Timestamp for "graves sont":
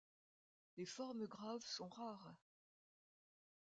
1.27-1.87